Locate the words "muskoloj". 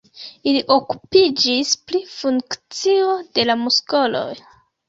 3.67-4.29